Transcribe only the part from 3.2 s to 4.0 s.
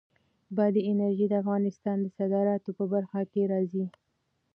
کې راځي.